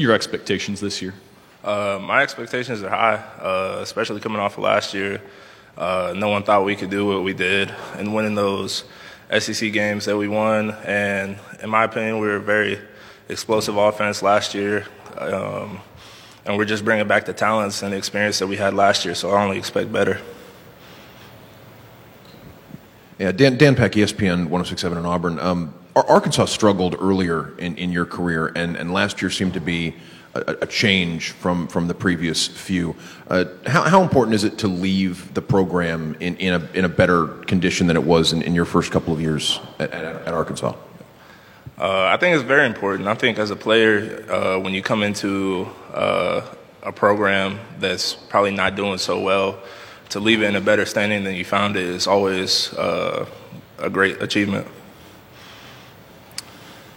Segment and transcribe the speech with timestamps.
[0.00, 1.12] Your expectations this year?
[1.62, 5.20] Uh, my expectations are high, uh, especially coming off of last year.
[5.76, 8.84] Uh, no one thought we could do what we did and winning those
[9.38, 10.70] SEC games that we won.
[10.86, 12.78] And in my opinion, we were a very
[13.28, 14.86] explosive offense last year.
[15.18, 15.80] Um,
[16.46, 19.14] and we're just bringing back the talents and the experience that we had last year.
[19.14, 20.18] So I only expect better.
[23.18, 25.38] Yeah, Dan, Dan Peck, ESPN 1067 in Auburn.
[25.38, 25.74] Um,
[26.08, 29.94] Arkansas struggled earlier in, in your career, and, and last year seemed to be
[30.34, 32.94] a, a change from, from the previous few.
[33.28, 36.88] Uh, how, how important is it to leave the program in, in, a, in a
[36.88, 40.34] better condition than it was in, in your first couple of years at, at, at
[40.34, 40.74] Arkansas?
[41.78, 43.08] Uh, I think it's very important.
[43.08, 46.42] I think as a player, uh, when you come into uh,
[46.82, 49.58] a program that's probably not doing so well,
[50.10, 53.26] to leave it in a better standing than you found it is always uh,
[53.78, 54.66] a great achievement.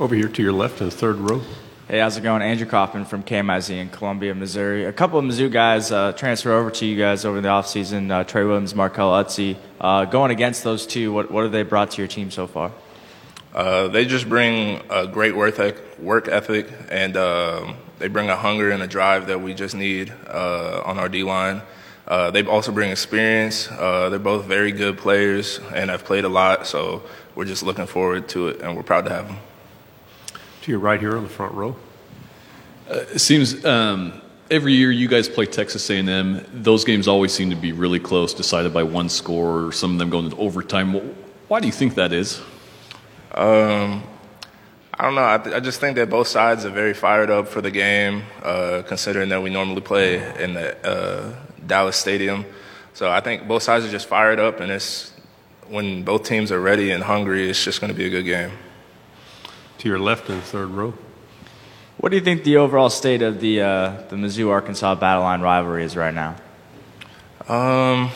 [0.00, 1.42] Over here to your left in the third row.
[1.86, 2.40] Hey, how's it going?
[2.40, 4.86] Andrew Kaufman from KMIZ in Columbia, Missouri.
[4.86, 8.24] A couple of Mizzou guys uh, transfer over to you guys over the offseason, uh,
[8.24, 9.58] Trey Williams, Markell Utsey.
[9.78, 12.72] Uh, going against those two, what, what have they brought to your team so far?
[13.52, 18.36] Uh, they just bring a great work ethic, work ethic and uh, they bring a
[18.36, 21.60] hunger and a drive that we just need uh, on our D line.
[22.08, 23.70] Uh, they also bring experience.
[23.70, 27.02] Uh, they're both very good players and have played a lot, so
[27.34, 29.36] we're just looking forward to it, and we're proud to have them.
[30.70, 31.74] To your right here on the front row.
[32.88, 36.46] Uh, it seems um, every year you guys play Texas A&M.
[36.52, 39.98] Those games always seem to be really close, decided by one score, or some of
[39.98, 40.94] them going into overtime.
[41.48, 42.40] Why do you think that is?
[43.34, 44.04] Um,
[44.94, 45.28] I don't know.
[45.28, 48.22] I, th- I, just think that both sides are very fired up for the game,
[48.44, 51.34] uh, considering that we normally play in the uh,
[51.66, 52.46] Dallas Stadium.
[52.94, 55.12] So I think both sides are just fired up, and it's
[55.66, 58.52] when both teams are ready and hungry, it's just going to be a good game
[59.80, 60.94] to your left in the third row.
[61.96, 65.40] What do you think the overall state of the uh, the Mizzou Arkansas battle line
[65.40, 66.36] rivalry is right now?
[67.48, 68.10] Um,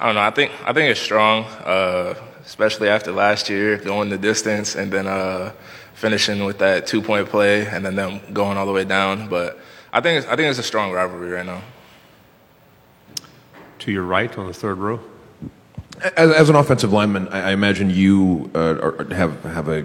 [0.00, 0.22] I don't know.
[0.22, 4.90] I think I think it's strong, uh, especially after last year going the distance and
[4.90, 5.52] then uh,
[5.94, 9.28] finishing with that two point play and then them going all the way down.
[9.28, 9.58] But
[9.92, 11.62] I think it's, I think it's a strong rivalry right now.
[13.80, 15.00] To your right on the third row.
[16.16, 19.84] As, as an offensive lineman, I, I imagine you uh, have have a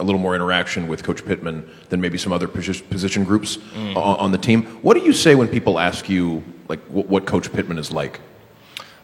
[0.00, 3.96] a little more interaction with Coach Pittman than maybe some other position groups mm.
[3.96, 4.62] on, on, the team.
[4.82, 8.20] What do you say when people ask you like what, what Coach Pittman is like?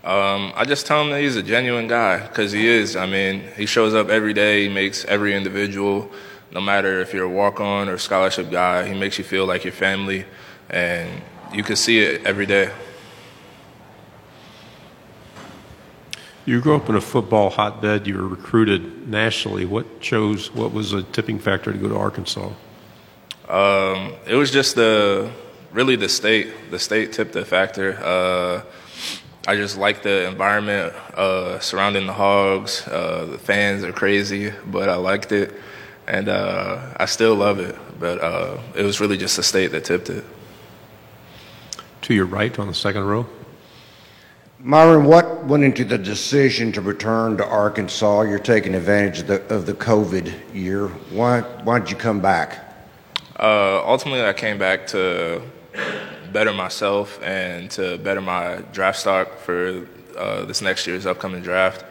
[0.05, 2.95] Um, I just tell him that he's a genuine guy because he is.
[2.95, 4.65] I mean, he shows up every day.
[4.65, 6.11] He makes every individual,
[6.53, 9.73] no matter if you're a walk-on or scholarship guy, he makes you feel like your
[9.73, 10.27] family,
[10.69, 12.71] and you can see it every day.
[16.47, 18.07] You grew up in a football hotbed.
[18.07, 19.65] You were recruited nationally.
[19.65, 20.53] What chose?
[20.53, 22.53] What was a tipping factor to go to Arkansas?
[23.49, 25.31] Um, it was just the
[25.73, 26.71] really the state.
[26.71, 27.99] The state tipped the factor.
[28.03, 28.63] Uh,
[29.47, 32.87] I just like the environment uh, surrounding the Hogs.
[32.89, 35.55] Uh, the fans are crazy, but I liked it,
[36.07, 37.77] and uh, I still love it.
[37.99, 40.25] But uh, it was really just the state that tipped it.
[42.03, 43.27] To your right on the second row.
[44.67, 48.23] Myron, what went into the decision to return to Arkansas?
[48.23, 50.89] You're taking advantage of the, of the COVID year.
[51.11, 52.65] Why, why did you come back?
[53.39, 55.43] Uh, ultimately, I came back to
[56.33, 59.87] better myself and to better my draft stock for
[60.17, 61.85] uh, this next year's upcoming draft.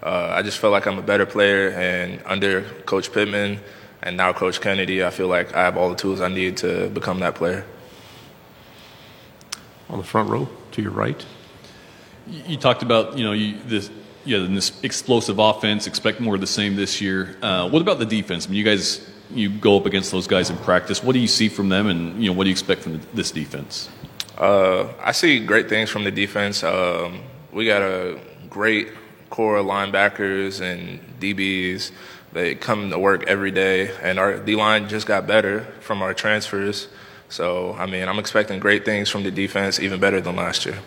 [0.00, 3.58] Uh, I just feel like I'm a better player, and under Coach Pittman
[4.00, 6.88] and now Coach Kennedy, I feel like I have all the tools I need to
[6.90, 7.64] become that player.
[9.88, 11.26] On the front row, to your right.
[12.26, 13.90] You talked about you know you, this
[14.24, 15.86] yeah this explosive offense.
[15.86, 17.36] Expect more of the same this year.
[17.42, 18.46] Uh, what about the defense?
[18.46, 21.02] I mean, you guys you go up against those guys in practice.
[21.02, 23.30] What do you see from them, and you know what do you expect from this
[23.30, 23.88] defense?
[24.38, 26.64] Uh, I see great things from the defense.
[26.64, 27.20] Um,
[27.52, 28.18] we got a
[28.48, 28.88] great
[29.30, 31.90] core linebackers and DBs.
[32.32, 36.14] They come to work every day, and our D line just got better from our
[36.14, 36.88] transfers.
[37.28, 40.78] So, I mean, I'm expecting great things from the defense, even better than last year.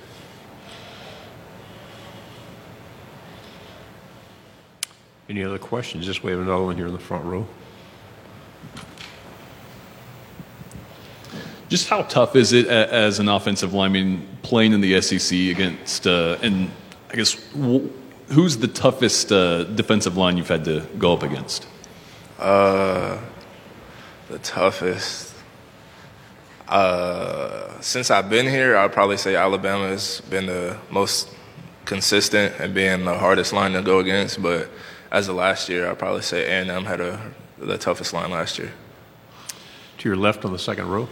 [5.35, 6.05] Any other questions?
[6.05, 7.45] Just we have another one here in the front row.
[11.67, 16.37] Just how tough is it as an offensive lineman playing in the SEC against, uh,
[16.41, 16.71] and
[17.11, 17.33] I guess,
[18.29, 21.67] who's the toughest uh, defensive line you've had to go up against?
[22.39, 23.19] Uh,
[24.29, 25.33] the toughest.
[26.69, 31.29] Uh, since I've been here, I'd probably say Alabama has been the most
[31.83, 34.69] consistent and being the hardest line to go against, but
[35.15, 38.73] as of last year, I'd probably say A&M had a, the toughest line last year.
[39.47, 39.55] To
[39.99, 41.07] to your left on the second row.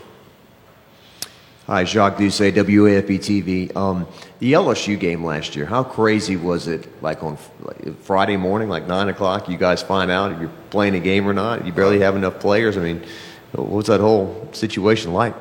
[1.68, 3.74] Hi, Jacques Doucet, WAFB TV.
[3.78, 4.06] Um,
[4.40, 7.02] the LSU game last year, how crazy was it?
[7.02, 10.96] Like on like Friday morning, like 9 o'clock, you guys find out if you're playing
[10.96, 11.66] a game or not?
[11.66, 12.76] You barely have enough players?
[12.76, 13.06] I mean,
[13.54, 15.34] what was that whole situation like?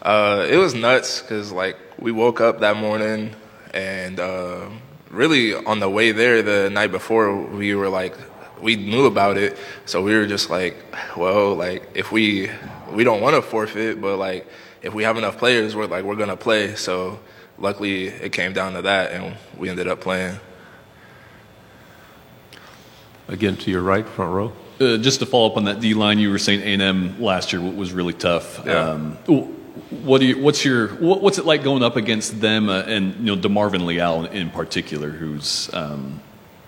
[0.00, 3.36] Uh, it was nuts because like we woke up that morning
[3.74, 4.70] and uh,
[5.10, 8.16] really on the way there the night before we were like
[8.60, 10.76] we knew about it so we were just like
[11.16, 12.50] well like if we
[12.90, 14.46] we don't want to forfeit but like
[14.82, 17.18] if we have enough players we're like we're gonna play so
[17.58, 20.38] luckily it came down to that and we ended up playing
[23.28, 24.52] Again, to your right, front row.
[24.80, 27.20] Uh, just to follow up on that D line, you were saying A and M
[27.20, 28.62] last year was really tough.
[28.64, 28.90] Yeah.
[28.90, 29.18] Um,
[29.90, 30.42] what do you?
[30.42, 30.88] What's your?
[30.88, 34.32] What, what's it like going up against them uh, and you know Demarvin Leal in,
[34.32, 36.20] in particular, who's um,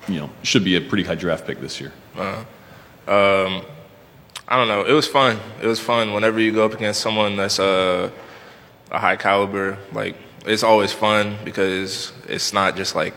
[0.07, 1.93] you know should be a pretty high draft pick this year.
[3.07, 3.65] Um,
[4.47, 4.85] I don't know.
[4.85, 5.39] It was fun.
[5.63, 8.11] It was fun whenever you go up against someone that's uh,
[8.91, 9.79] a high caliber.
[9.93, 10.17] Like
[10.47, 13.15] it's always fun because it's not just like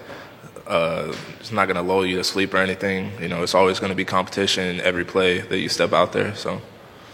[0.67, 3.11] uh, it's not gonna lull you to sleep or anything.
[3.19, 6.35] You know, it's always gonna be competition every play that you step out there.
[6.35, 6.61] So,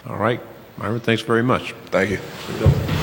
[0.08, 0.42] All right.
[0.78, 1.74] Myron, thanks very much.
[1.92, 2.97] thank you.